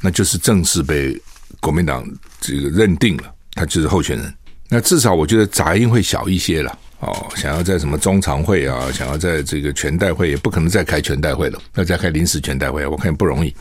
[0.03, 1.21] 那就是正式被
[1.59, 2.07] 国民党
[2.41, 3.25] 这个认定了，
[3.55, 4.33] 他就是候选人。
[4.69, 6.79] 那至少我觉得杂音会小一些了。
[7.07, 13.55] 哦，想要在什么中常会啊，想要在这个全代会，也不可能再开全代会了，要再开临时全代会，我看也不容易。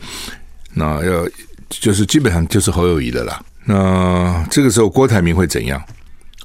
[0.74, 1.26] 那要。
[1.68, 3.44] 就是基本上就是侯友谊的啦。
[3.64, 5.82] 那这个时候郭台铭会怎样？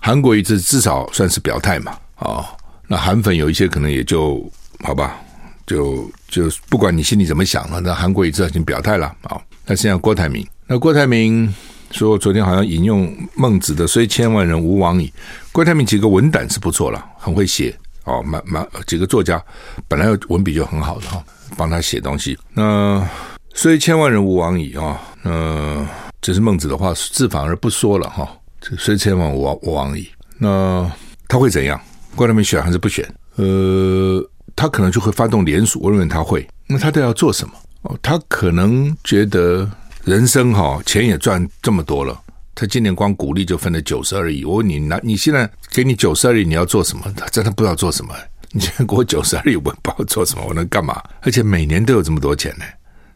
[0.01, 1.95] 韩国瑜至至少算是表态嘛。
[2.17, 2.43] 哦，
[2.87, 4.43] 那韩粉有一些可能也就
[4.79, 5.21] 好吧，
[5.67, 9.39] 就就不管你心里怎么想了，那韩国瑜这已经表态了啊。
[9.67, 11.53] 那现在郭台铭，那郭台铭
[11.91, 15.13] 说昨天好像引用孟子的“虽千万人，吾往矣”。
[15.51, 19.43] 郭台铭几个文胆是不错了，很会写哦，蛮蛮几个作家
[19.87, 21.21] 本来文笔就很好的哈，
[21.57, 22.37] 帮他写东西。
[22.53, 23.05] 那
[23.53, 25.85] “虽千万人，吾往矣”啊，那
[26.21, 28.27] 这是孟子的话，自反而不说了哈。
[28.61, 30.09] 这“虽千万，吾吾往矣”，
[30.39, 30.89] 那
[31.27, 31.79] 他会怎样？
[32.15, 33.05] 郭台铭选还是不选？
[33.35, 35.79] 呃，他可能就会发动联署。
[35.81, 36.47] 我认为他会。
[36.65, 37.53] 那他都要做什么？
[37.81, 39.69] 哦，他可能觉得
[40.05, 42.17] 人生哈、哦，钱也赚这么多了。
[42.53, 44.43] 他今年光股利就分了九十二亿。
[44.45, 47.11] 我问你，那你现在给你九十二亿，你要做什么？
[47.15, 48.13] 他真的不知道做什么。
[48.51, 51.01] 你现在给我九十二亿，我不知道做什么，我能干嘛？
[51.21, 52.65] 而且每年都有这么多钱呢。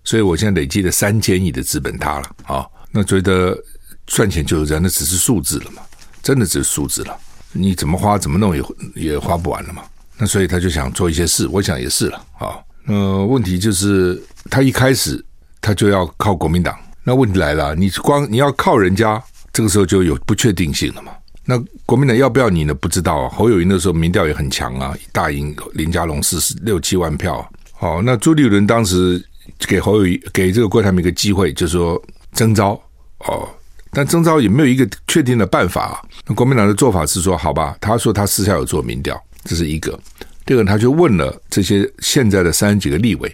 [0.04, 3.58] 所以我现在累积了三千亿的资本，他了啊、那觉得
[4.06, 5.82] 赚钱就是这样，那只是数字了嘛？
[6.22, 7.18] 真的只是数字了。
[7.52, 8.64] 你怎么花怎么弄也
[8.96, 9.84] 也花不完了嘛？
[10.18, 12.56] 那所以他就想做一些事，我想也是了啊。
[12.88, 15.24] 呃，问题就是他一开始
[15.60, 21.12] 他就要靠国民党，那问题来了，你光你要靠人家，这个时候就有不确定性了嘛。
[21.46, 22.74] 那国民党要不要你呢？
[22.74, 23.30] 不知道啊。
[23.30, 27.48] 侯友宜那时候民调也很强啊，大赢林佳龙四十六七万票。
[27.74, 29.24] 好，那朱立伦当时
[29.60, 32.02] 给侯友宜给这个郭台铭一个机会，就说
[32.34, 32.72] 征召
[33.20, 33.48] 哦。
[33.92, 36.02] 但征召也没有一个确定的办法啊。
[36.26, 39.98] 那国民党的做法是说，好吧，他说他私下有做民调，这是一个。
[40.44, 43.34] 第二个，他就问了这些现在的三十几个立委，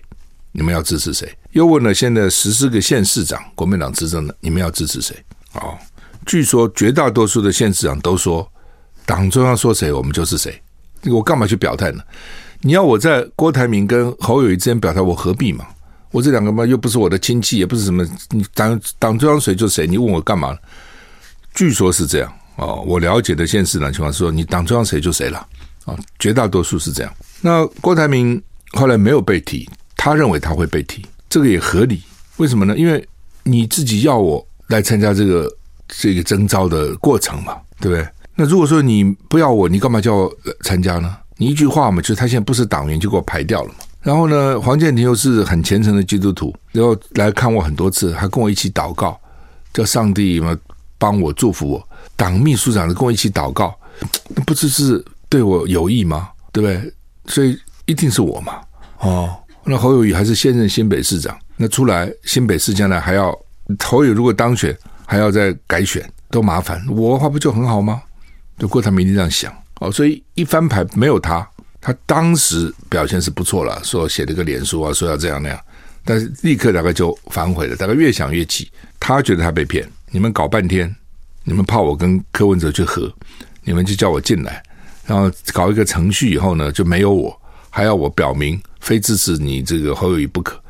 [0.51, 1.33] 你们要支持谁？
[1.51, 5.15] 又问了现在十四个县市长，国民党执政的，你们要支持谁？
[5.53, 5.77] 哦，
[6.25, 8.49] 据说绝大多数的县市长都说，
[9.05, 10.61] 党中央说谁，我们就是谁。
[11.05, 12.01] 我干嘛去表态呢？
[12.61, 15.65] 你要我在郭台铭跟侯友谊之间表态，我何必嘛？
[16.11, 20.55] 我这两个嘛，又不是我的亲戚，也不是什么，你党党中央谁就谁，你问我干嘛？
[21.53, 25.39] 据说是这样哦，我了解的县市长情况是说，你党中央谁就谁了
[25.85, 27.13] 啊，绝大多数是这样。
[27.41, 28.41] 那郭台铭
[28.73, 32.03] 后来没有被提，他认为他会被提，这个也合理。
[32.37, 32.77] 为什么呢？
[32.77, 33.07] 因为
[33.43, 35.49] 你自己要我来参加这个
[35.87, 38.07] 这个征召的过程嘛，对不对？
[38.35, 41.15] 那如果说你不要我，你干嘛叫我参加呢？
[41.37, 43.75] 你一句话嘛，就是他现在不是党员，就给我排掉了嘛。
[44.01, 49.19] 然后呢，黄建庭又是很虔诚的基督徒，然后来看我很多次，还跟我一起祷告，
[49.73, 50.57] 叫上帝嘛
[50.97, 51.87] 帮我祝福我。
[52.15, 53.73] 党秘书长跟我一起祷告，
[54.35, 56.29] 那不就是对我有益吗？
[56.51, 56.93] 对不对？
[57.27, 58.61] 所以一定是我嘛。
[58.99, 63.37] 哦，那侯友宜还是现任新北市长，那出来新北市将来还要
[63.79, 66.83] 侯友如果当选还要再改选，多麻烦。
[66.89, 68.01] 我的话不就很好吗？
[68.57, 71.47] 就郭台铭一定这样想哦，所以一翻牌没有他。
[71.79, 75.59] 他当时表现是不错了，说写了个脸书啊，说要这样那样，
[76.05, 78.69] 但是立刻大概就反悔了，大概越想越气。
[78.99, 80.95] 他觉得他被骗，你们搞半天，
[81.43, 83.11] 你们怕我跟柯文哲去和，
[83.63, 84.61] 你们就叫我进来，
[85.07, 87.40] 然后搞一个程序以后呢，就没有我，
[87.71, 90.61] 还要我表明非支持你这个侯友宜不可。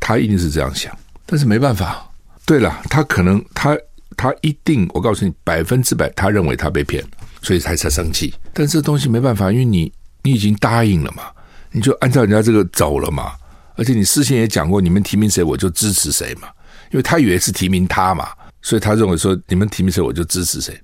[0.00, 0.92] 他一定是这样想，
[1.24, 2.10] 但是没办法。
[2.44, 3.78] 对了，他可能他
[4.16, 7.04] 他一定，我告诉你百分之百，他认为他被骗，
[7.40, 8.34] 所以才才生气。
[8.52, 9.92] 但这东西没办法，因为你。
[10.22, 11.22] 你已经答应了嘛？
[11.70, 13.34] 你就按照人家这个走了嘛？
[13.76, 16.48] 而且你事先也讲过，你们提名谁我就支持谁嘛？
[16.90, 20.76] 因为他以为是提名他嘛，所以他认为说你们提名谁我就支持谁。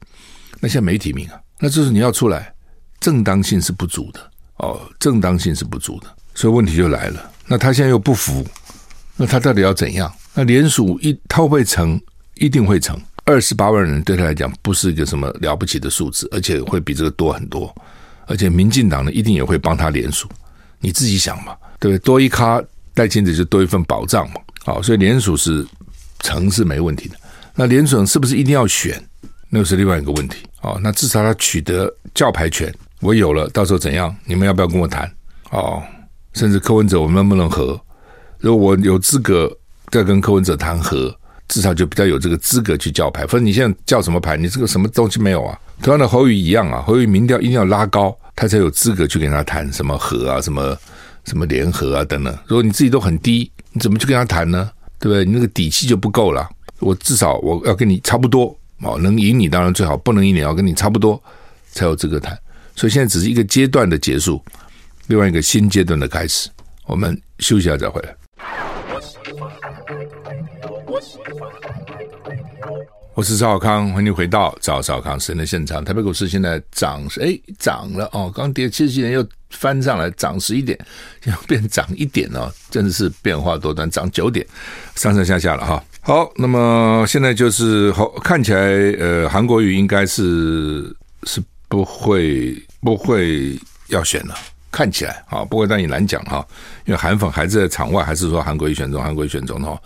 [0.61, 2.55] 那现在没提名啊，那就是你要出来，
[3.01, 4.31] 正当性是不足的
[4.63, 7.31] 哦，正当性是不足的，所以问题就来了。
[7.47, 8.45] 那他现在又不服，
[9.17, 10.11] 那他到底要怎样？
[10.35, 12.01] 那联署一他会会成？
[12.37, 12.99] 一定会成。
[13.25, 17.73] 二十八万人对他来讲不是一个什么了不起的数字，而且会比这个多很多。
[18.27, 20.29] 而且民进党呢，一定也会帮他联署，
[20.81, 22.03] 你自己想嘛，对不对？
[22.05, 22.63] 多一咖
[22.95, 24.37] 赖清德就多一份保障嘛。
[24.65, 25.65] 好，所以联署是
[26.21, 27.17] 成是没问题的。
[27.55, 29.01] 那联署是不是一定要选？
[29.51, 30.39] 那是另外一个问题。
[30.63, 34.15] 哦，那至少他取得教牌权，我有了，到时候怎样？
[34.25, 35.11] 你们要不要跟我谈？
[35.51, 35.83] 哦，
[36.35, 37.79] 甚至柯文哲我们能不能和？
[38.39, 39.51] 如果我有资格
[39.91, 41.13] 再跟柯文哲谈和，
[41.49, 43.23] 至少就比较有这个资格去叫牌。
[43.27, 44.37] 反正你现在叫什么牌？
[44.37, 45.59] 你这个什么东西没有啊？
[45.83, 50.77] 同样的侯宇一样啊，侯宇民调一定要拉高，他才有资格去跟他谈什么和啊，什么
[51.25, 52.33] 什么联合啊等等。
[52.47, 54.71] 如果你自己都很低，你怎么去跟他谈呢？
[55.01, 55.25] 对不对？
[55.25, 56.49] 你那个底气就不够了。
[56.79, 61.21] 我至少我要跟你差不多哦，能赢你当然最好，不能赢你要跟你差不多
[61.73, 62.39] 才有资格谈。
[62.75, 64.43] 所以现在只是一个阶段的结束，
[65.07, 66.49] 另外一个新阶段的开始。
[66.87, 68.15] 我们休息一下再回来。
[73.15, 75.85] 我是赵小康，欢迎回到赵小康时间的现场。
[75.85, 80.79] 台北股市现在涨，哎，涨了哦，刚跌七十几点又翻上来，涨十一点，
[81.25, 84.45] 要变涨一点哦，真的是变化多端，涨九点，
[84.97, 85.85] 上上下下了哈。
[86.01, 88.61] 好，那么现在就是好看起来，
[88.99, 90.85] 呃，韩国瑜应该是
[91.25, 91.41] 是
[91.73, 93.59] 不会不会
[93.89, 94.35] 要选了
[94.71, 96.47] 看起来啊，不过但也难讲哈，
[96.85, 99.79] 因为韩粉还是在场外，还是说韩国瑜选中，韩国瑜选总统，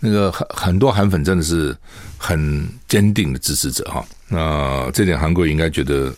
[0.00, 1.76] 那个很很多韩粉真的是
[2.16, 4.02] 很坚定的支持者哈。
[4.26, 6.10] 那这点韩国应该觉得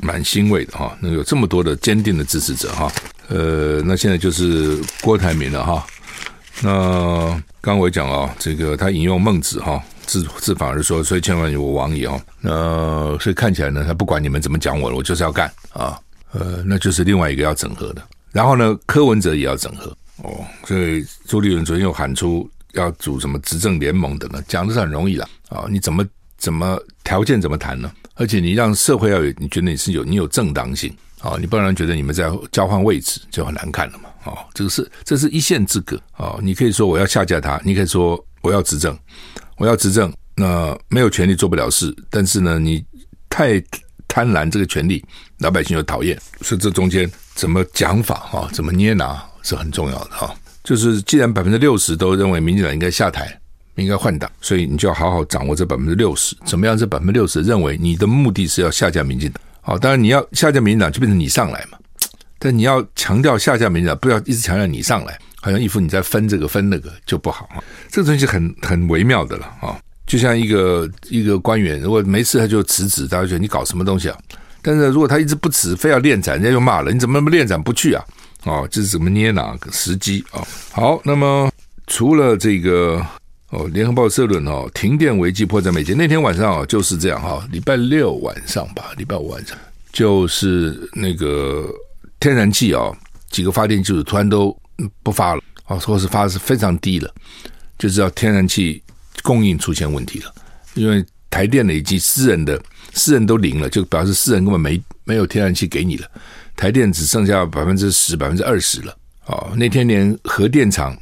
[0.00, 2.90] 蛮欣慰的哈，能有这么多的坚定的支持者哈。
[3.28, 5.86] 呃，那现在就是郭台铭了哈。
[6.62, 6.70] 那
[7.60, 12.20] 刚刚我讲啊，这个他引用孟子哈，自自反而说，所以千万有我王矣哦。
[12.40, 15.98] 那所以看起来呢，他不管你们怎么讲我了，我就是要干啊。
[16.32, 26.04] 呃，那就是另外一个要整合的，然后呢，柯文哲也要整合哦，所以朱立伦昨天又喊出要组什么执政联盟的呢，讲的是很容易了啊、你怎么
[26.36, 27.92] 怎么条件怎么谈呢？
[28.14, 38.98] 而且你让社会要有，你觉得你是有你有正当性啊、你不然觉得你们在交换位置就很难看了嘛啊、哦，这个是这是一线之隔啊、你可以说我要下架他，你可以说我要执政，
[39.56, 42.84] 我要执政，那没有权利做不了事，但是呢，你
[43.28, 43.62] 太。
[44.06, 45.04] 贪婪这个权利，
[45.38, 50.32] 老百姓就讨厌，所以这中间怎么讲法哈，怎么捏拿是很重要的哈。
[50.62, 53.36] 就是既然百分之六十都认为民进党应该下台，
[53.74, 56.36] 应该换党，所以你就要好好掌握这百分之六十。
[56.44, 56.78] 怎么样？
[56.78, 61.76] 这百分之六十认为你的目的是要下架民进党，好，当然你要下架民进党就变成你上来嘛。
[62.38, 67.46] 但你要强调下架民进党，不要一直强调你上来，好像一副你在分这个分那个就不好。
[67.90, 69.78] 这个东西很很微妙的了啊。
[70.06, 74.16] 就像一个一个官员，如果没事他就辞职，大家觉得你搞什么东西啊？
[74.62, 78.02] 但是如果他一直不辞，非要练斩，人家就骂了，你怎么那么练斩不去啊？
[78.44, 80.40] 哦，这是怎么捏哪个时机啊？
[80.72, 81.50] 好，那么
[81.86, 83.04] 除了这个
[83.50, 85.94] 哦，联合报社论哦，停电危机迫在眉睫。
[85.94, 89.56] 那天晚上啊，就是这样哈，礼拜六晚上吧，礼拜五晚上，
[89.92, 91.66] 就是那个
[92.20, 92.90] 天然气啊，
[93.30, 94.54] 几个发电机组突然都
[95.02, 97.14] 不发了啊，或是发的是非常低了，
[97.78, 98.82] 就知道天然气。
[99.22, 100.34] 供应出现问题了，
[100.74, 102.60] 因为台电的以及私人的
[102.92, 106.06] 私人都零了，就表示私人根本没没有天然气给你了，
[106.54, 108.94] 台电只剩下百分之十、百分之二十了。
[109.24, 110.94] 哦，那天连核电厂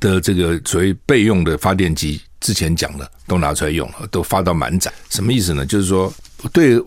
[0.00, 4.92] 的这个所谓备用的发电机，之前讲的都拿出来用了，都发到满载。
[5.08, 5.64] 什么意思呢？
[5.64, 6.12] 就是说，
[6.52, 6.78] 对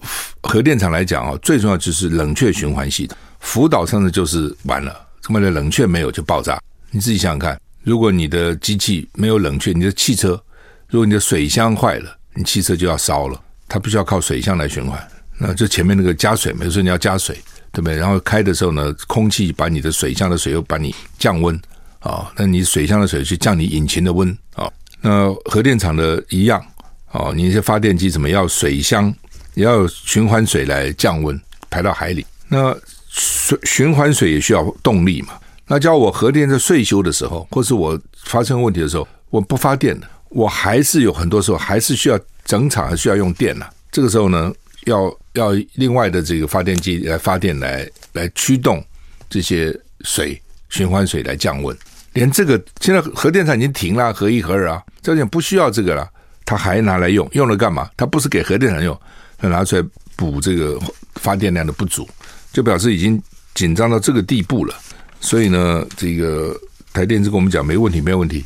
[0.44, 6.62] 核电厂来讲啊，最重要就是冷却循环系统，福岛上的就是完了，这么的冷却没有就爆炸。
[6.92, 10.40] 你自己想想看，如果你的机器没有冷却，你的汽车。
[10.88, 15.04] 如果你的水箱坏了，你汽车就要烧了，它必须要靠水箱来循环。
[15.40, 17.36] 那就前面那个加水，比如说你要加水，
[17.72, 17.98] 对不对？
[17.98, 21.60] 然后开的时候呢，空气把你的水箱的水又把你降温
[22.02, 24.72] 啊，那你水箱的水去降你引擎的温啊。
[25.02, 26.64] 那核电厂的一样
[27.12, 29.12] 啊，你一些发电机怎么要水箱
[29.56, 31.38] 也要循环水来降温，
[31.72, 32.24] 排到海里。
[32.48, 32.78] 那
[33.16, 35.34] 水循环水也需要动力嘛？
[35.68, 40.08] 那叫我核电在岁修的时候，或是我发生问题的时候，我不发电了。
[40.30, 44.52] 我还是有很多时候还是需要整场还需要用电呐、这个时候呢，
[44.86, 48.84] 要要另外的这个发电机来发电来来驱动
[49.30, 51.76] 这些水循环水来降温，
[52.14, 56.06] 连这个现在核电厂已经停了，核一核二啊，这点不需要这个了，
[56.44, 57.90] 他还拿来用，用了干嘛？
[57.96, 59.00] 他不是给核电厂用，
[59.38, 59.84] 他拿出来
[60.18, 60.78] 补这个
[61.16, 62.06] 发电量的不足，
[62.56, 63.22] 就表示已经
[63.54, 64.74] 紧张到这个地步了。
[65.20, 66.58] 所以呢，这个
[66.94, 68.46] 台电就跟我们讲没问题，没有问题。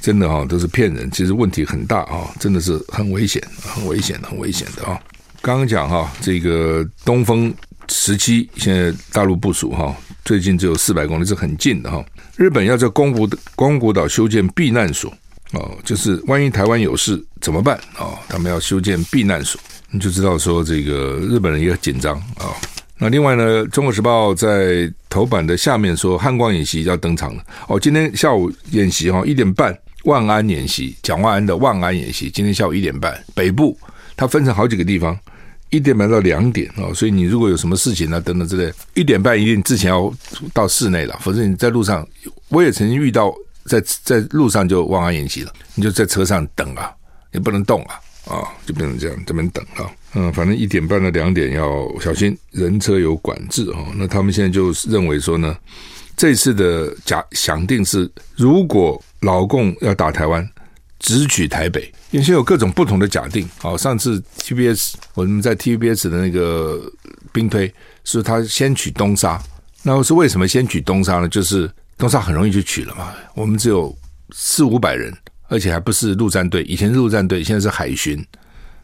[0.00, 4.96] 真的哈，都是骗人，其实问题很大啊，真的是很危险，很危险，很危险的啊。
[5.42, 7.52] 刚刚讲哈，这个东风
[7.88, 9.92] 十七现在大陆部署哈，
[10.24, 12.04] 最近只有四百公里，是很近的哈。
[12.36, 15.12] 日本要在宫古宫古岛修建避难所
[15.52, 18.16] 哦，就是万一台湾有事怎么办啊？
[18.28, 19.60] 他们要修建避难所，
[19.90, 22.54] 你就知道说这个日本人也很紧张啊。
[23.00, 29.76] 那另外呢，《中国时报》在头版的下面说，汉光演习要登场了哦，今天下午演习哈，一点半。
[30.04, 33.78] 万安演习，蒋万安的万安演习，今天下午一点半，北部
[34.16, 35.14] 它分成好几个地方，
[35.68, 40.10] 一点半到两点哦，所以你如果有什么事情呢，等等之类，一点半一定之前要
[40.54, 42.06] 到室内了，否则你在路上，
[42.48, 43.30] 我也曾经遇到
[43.66, 46.90] 在在路上就万安演习了，你就在车上等啊，
[47.30, 55.56] 你不能动啊，啊，就变成这样这边等啊，嗯，反正一点半到两点要小心人车有管制哦，那他们现在就认为说呢，
[56.16, 59.02] 这次的假想定是如果。
[59.22, 60.48] 老共要打台湾，
[60.98, 63.46] 直取台北，原先有各种不同的假定。
[63.58, 66.80] 好，上次 TBS 我们在 TBS 的那个
[67.30, 67.70] 兵推
[68.02, 69.38] 是他先取东沙，
[69.82, 71.28] 那是为什么先取东沙呢？
[71.28, 73.12] 就是东沙很容易就取了嘛。
[73.34, 73.94] 我们只有
[74.32, 75.14] 四五百人，
[75.50, 78.24] 而且还不是陆战队，以前是陆战队，现在是海巡、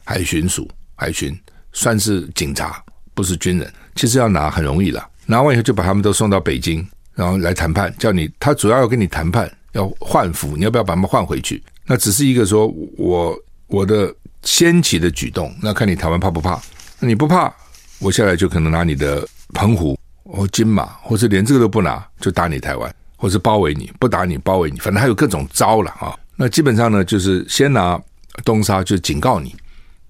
[0.05, 1.35] 海巡署、海巡，
[1.73, 2.83] 算是警察，
[3.14, 3.73] 不是军人。
[3.95, 9.51] 其实要拿很容易了，拿完以后就把他们都送到北京，然后来谈判，叫你他主要要跟你谈判。
[9.73, 11.62] 要换服，你要不要把他们换回去？
[11.85, 14.11] 那只是一个说我我的
[14.43, 16.59] 先期的举动，那看你台湾怕不怕？
[16.99, 17.55] 你不怕，
[17.99, 19.95] 我下来就可能拿你的澎湖
[20.25, 26.17] 或金马，或是连这个都不拿，就打你台湾，或是包围你，不打你包围你，反正还有各种招了啊。
[26.37, 28.01] 那基本上呢，就是先拿
[28.45, 29.55] 东沙，就警告你，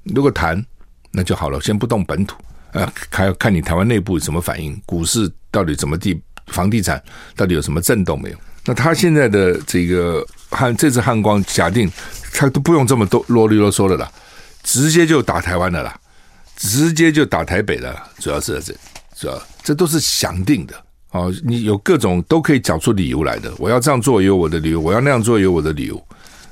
[0.03, 0.65] 如果谈
[1.13, 2.37] 那就好了，先不动本土，
[2.73, 7.03] 呃，还要看你台湾内部什么反应，股市到底怎么地，房地产
[7.37, 8.37] 到底有什么震动没有？
[8.65, 11.89] 那他现在的这个汉这次汉光假定
[12.33, 14.11] 他都不用这么多啰里啰嗦的了，
[14.65, 16.01] 直接就打台湾的了，
[16.57, 18.75] 直接就打台北的，主要是这
[19.15, 19.41] 主要？
[19.63, 20.75] 这都是想定的
[21.13, 21.33] 哦。
[21.45, 23.53] 你有各种都可以找出理由来的。
[23.59, 26.05] 我要这样做也有我的理由，我要那样做也有我的理由。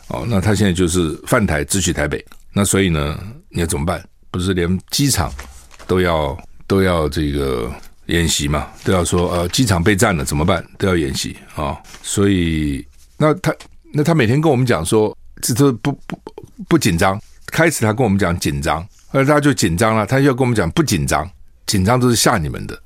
[0.08, 2.24] 哦，那他现在就是泛台，直取台北。
[2.52, 4.02] 那所以呢，你要怎么办？
[4.30, 5.32] 不是连机场
[5.86, 6.36] 都要
[6.66, 7.72] 都要这个
[8.06, 8.68] 演习嘛？
[8.84, 10.64] 都要说呃，机场被占了怎么办？
[10.78, 12.86] 都要演习啊、所以
[13.16, 13.54] 那他
[13.92, 16.20] 那他每天跟我们讲说，这都不不
[16.68, 17.20] 不紧张。
[17.46, 20.04] 开始他跟我们讲紧张，后来他就紧张了。
[20.04, 21.28] 他又跟我们讲不紧张。
[21.66, 22.78] 紧张都是吓你们的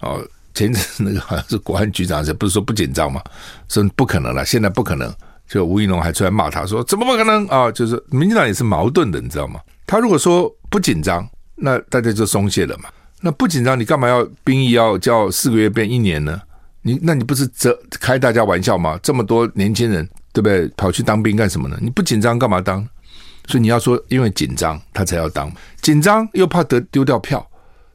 [0.00, 0.24] 哦！
[0.54, 3.20] 前阵那个好像是国安局长，不是说不紧张吗？
[3.68, 5.12] 说不可能了，现在不可能。
[5.48, 9.60] 就吴怡农还出来骂他说：“怎么不可能啊？”就是民进党也是矛盾的，你知道吗？
[9.86, 12.88] 他如果说不紧张，那大家就松懈了嘛。
[13.20, 16.40] 那不紧张，你干嘛要兵役要叫四个月变一年呢？
[16.82, 18.98] 你那你不是这开大家玩笑吗？
[19.02, 20.68] 这么多年轻人对不对？
[20.76, 21.78] 跑去当兵干什么呢？
[21.80, 22.86] 你不紧张干嘛当？
[23.46, 27.46] 所以你要说，因为紧张他才要当，紧张又怕得丢掉票。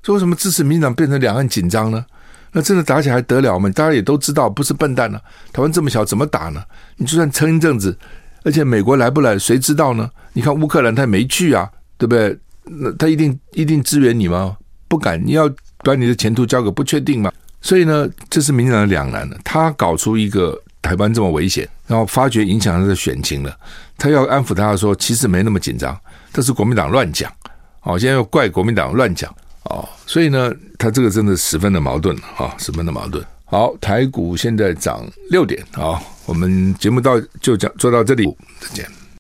[0.02, 2.06] 说为什么支持民进党变成两岸紧张呢？
[2.52, 3.70] 那真的打起来还得了吗？
[3.70, 5.20] 大家也都知道，不是笨蛋呢、
[5.54, 6.64] 台湾这么小，怎么打呢？
[6.98, 7.98] 你就算撑一阵子，
[8.44, 10.10] 而且美国来不来，谁知道呢？
[10.34, 12.38] 你看乌克兰他也没去啊，对不对？
[12.64, 14.58] 那他一定一定支援你吗？
[14.88, 15.50] 不敢，你要
[15.84, 17.32] 把你的前途交给不确定吗？
[17.62, 19.38] 所以呢，这是民进党的两难了。
[19.44, 23.56] 他搞出一个台湾这么危险，然后发觉影响他的选情了，
[23.98, 25.96] 他要安抚他说，其实没那么紧张，
[26.32, 27.32] 这是国民党乱讲。
[27.82, 29.34] 哦，现在又怪国民党乱讲。
[29.70, 33.24] 哦，所以呢，他这个真的十分的矛盾啊、十分的矛盾。
[33.46, 38.26] 好，台股现在涨六点，好，我们节目到就讲做到这里，
[38.60, 38.99] 再见。